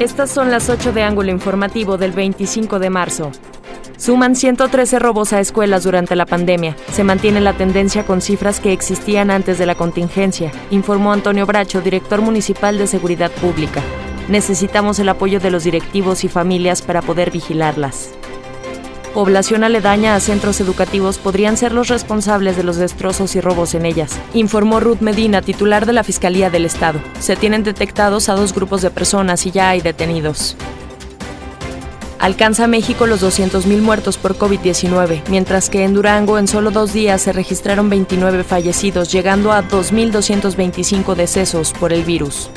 Estas 0.00 0.30
son 0.30 0.50
las 0.50 0.70
8 0.70 0.94
de 0.94 1.02
ángulo 1.02 1.30
informativo 1.30 1.98
del 1.98 2.12
25 2.12 2.78
de 2.78 2.88
marzo. 2.88 3.30
Suman 3.98 4.34
113 4.34 4.98
robos 4.98 5.34
a 5.34 5.40
escuelas 5.40 5.84
durante 5.84 6.16
la 6.16 6.24
pandemia. 6.24 6.74
Se 6.90 7.04
mantiene 7.04 7.42
la 7.42 7.52
tendencia 7.52 8.06
con 8.06 8.22
cifras 8.22 8.60
que 8.60 8.72
existían 8.72 9.30
antes 9.30 9.58
de 9.58 9.66
la 9.66 9.74
contingencia, 9.74 10.52
informó 10.70 11.12
Antonio 11.12 11.44
Bracho, 11.44 11.82
director 11.82 12.22
municipal 12.22 12.78
de 12.78 12.86
Seguridad 12.86 13.30
Pública. 13.30 13.82
Necesitamos 14.30 14.98
el 15.00 15.10
apoyo 15.10 15.38
de 15.38 15.50
los 15.50 15.64
directivos 15.64 16.24
y 16.24 16.28
familias 16.28 16.80
para 16.80 17.02
poder 17.02 17.30
vigilarlas 17.30 18.14
población 19.10 19.64
aledaña 19.64 20.14
a 20.14 20.20
centros 20.20 20.60
educativos 20.60 21.18
podrían 21.18 21.56
ser 21.56 21.72
los 21.72 21.88
responsables 21.88 22.56
de 22.56 22.62
los 22.62 22.76
destrozos 22.76 23.36
y 23.36 23.40
robos 23.40 23.74
en 23.74 23.86
ellas, 23.86 24.18
informó 24.34 24.80
Ruth 24.80 25.00
Medina, 25.00 25.42
titular 25.42 25.86
de 25.86 25.92
la 25.92 26.04
Fiscalía 26.04 26.50
del 26.50 26.64
Estado. 26.64 27.00
Se 27.18 27.36
tienen 27.36 27.62
detectados 27.62 28.28
a 28.28 28.34
dos 28.34 28.54
grupos 28.54 28.82
de 28.82 28.90
personas 28.90 29.46
y 29.46 29.50
ya 29.50 29.70
hay 29.70 29.80
detenidos. 29.80 30.56
Alcanza 32.18 32.66
México 32.66 33.06
los 33.06 33.22
200.000 33.22 33.80
muertos 33.80 34.18
por 34.18 34.36
COVID-19, 34.36 35.22
mientras 35.28 35.70
que 35.70 35.84
en 35.84 35.94
Durango 35.94 36.38
en 36.38 36.48
solo 36.48 36.70
dos 36.70 36.92
días 36.92 37.22
se 37.22 37.32
registraron 37.32 37.88
29 37.88 38.44
fallecidos, 38.44 39.10
llegando 39.10 39.52
a 39.52 39.62
2.225 39.62 41.14
decesos 41.14 41.72
por 41.72 41.94
el 41.94 42.04
virus 42.04 42.50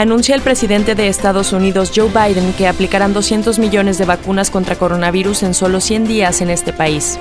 anuncia 0.00 0.34
el 0.34 0.40
presidente 0.40 0.94
de 0.94 1.08
Estados 1.08 1.52
Unidos, 1.52 1.92
Joe 1.94 2.08
Biden, 2.08 2.52
que 2.54 2.66
aplicarán 2.66 3.12
200 3.12 3.58
millones 3.58 3.98
de 3.98 4.06
vacunas 4.06 4.50
contra 4.50 4.76
coronavirus 4.76 5.42
en 5.42 5.54
solo 5.54 5.80
100 5.80 6.06
días 6.06 6.40
en 6.40 6.50
este 6.50 6.72
país. 6.72 7.18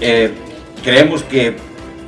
Eh, 0.00 0.32
creemos 0.84 1.22
que 1.22 1.56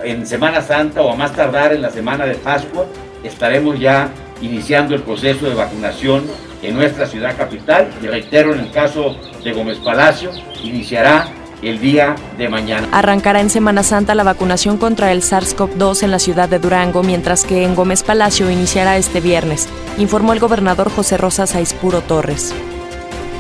en 0.05 0.27
Semana 0.27 0.61
Santa 0.61 1.01
o 1.01 1.11
a 1.11 1.17
más 1.17 1.33
tardar 1.35 1.73
en 1.73 1.83
la 1.83 1.91
semana 1.91 2.27
de 2.27 2.35
Pascua 2.35 2.87
estaremos 3.25 3.79
ya 3.79 4.11
iniciando 4.43 4.95
el 4.95 5.03
proceso 5.03 5.47
de 5.47 5.55
vacunación 5.55 6.25
en 6.63 6.75
nuestra 6.75 7.07
ciudad 7.07 7.37
capital 7.37 7.89
y 8.03 8.07
reitero 8.07 8.55
en 8.55 8.61
el 8.61 8.71
caso 8.71 9.17
de 9.43 9.53
Gómez 9.53 9.79
Palacio 9.79 10.31
iniciará 10.63 11.29
el 11.63 11.81
día 11.81 12.17
de 12.39 12.49
mañana. 12.49 12.89
Arrancará 12.93 13.41
en 13.41 13.51
Semana 13.51 13.83
Santa 13.83 14.15
la 14.15 14.25
vacunación 14.25 14.79
contra 14.79 15.13
el 15.13 15.23
SARS-CoV-2 15.23 16.03
en 16.03 16.11
la 16.11 16.19
ciudad 16.19 16.49
de 16.49 16.59
Durango, 16.59 17.03
mientras 17.03 17.45
que 17.45 17.65
en 17.65 17.75
Gómez 17.75 18.03
Palacio 18.03 18.51
iniciará 18.51 18.97
este 18.97 19.21
viernes, 19.21 19.69
informó 19.99 20.33
el 20.33 20.41
gobernador 20.41 20.91
José 20.91 21.17
Rosa 21.17 21.47
Saispuro 21.47 22.01
Torres. 22.01 22.55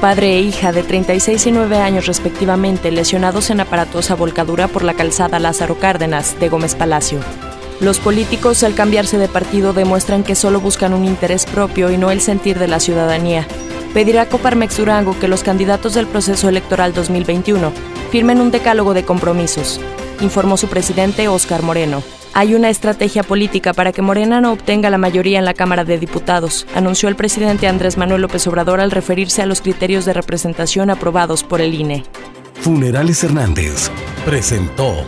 Padre 0.00 0.36
e 0.36 0.40
hija 0.40 0.72
de 0.72 0.82
36 0.82 1.46
y 1.46 1.52
9 1.52 1.76
años 1.78 2.06
respectivamente, 2.06 2.90
lesionados 2.90 3.50
en 3.50 3.60
aparatosa 3.60 4.14
volcadura 4.14 4.66
por 4.66 4.82
la 4.82 4.94
calzada 4.94 5.38
Lázaro 5.38 5.78
Cárdenas 5.78 6.40
de 6.40 6.48
Gómez 6.48 6.74
Palacio. 6.74 7.20
Los 7.80 7.98
políticos, 7.98 8.62
al 8.62 8.74
cambiarse 8.74 9.18
de 9.18 9.28
partido, 9.28 9.72
demuestran 9.72 10.22
que 10.22 10.34
solo 10.34 10.60
buscan 10.60 10.94
un 10.94 11.04
interés 11.04 11.46
propio 11.46 11.90
y 11.90 11.96
no 11.96 12.10
el 12.10 12.20
sentir 12.20 12.58
de 12.58 12.68
la 12.68 12.80
ciudadanía. 12.80 13.46
Pedirá 13.94 14.28
Coparmex 14.28 14.76
Durango 14.76 15.18
que 15.18 15.26
los 15.26 15.42
candidatos 15.42 15.94
del 15.94 16.06
proceso 16.06 16.48
electoral 16.48 16.94
2021 16.94 17.72
firmen 18.10 18.40
un 18.40 18.50
decálogo 18.50 18.94
de 18.94 19.04
compromisos, 19.04 19.80
informó 20.20 20.56
su 20.56 20.68
presidente 20.68 21.26
Óscar 21.28 21.62
Moreno. 21.62 22.02
Hay 22.32 22.54
una 22.54 22.70
estrategia 22.70 23.24
política 23.24 23.72
para 23.72 23.90
que 23.92 24.02
Morena 24.02 24.40
no 24.40 24.52
obtenga 24.52 24.90
la 24.90 24.98
mayoría 24.98 25.40
en 25.40 25.44
la 25.44 25.54
Cámara 25.54 25.84
de 25.84 25.98
Diputados, 25.98 26.66
anunció 26.76 27.08
el 27.08 27.16
presidente 27.16 27.66
Andrés 27.66 27.96
Manuel 27.96 28.22
López 28.22 28.46
Obrador 28.46 28.80
al 28.80 28.92
referirse 28.92 29.42
a 29.42 29.46
los 29.46 29.60
criterios 29.60 30.04
de 30.04 30.12
representación 30.12 30.90
aprobados 30.90 31.42
por 31.42 31.60
el 31.60 31.74
INE. 31.74 32.04
Funerales 32.60 33.24
Hernández 33.24 33.90
presentó 34.24 35.04